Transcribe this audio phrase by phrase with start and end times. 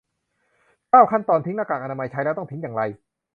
[0.91, 2.81] เก้า ขั้นตอนทิ้งหน้ากากอนามัย ใช้แล้วต้องทิ้งอย่างไร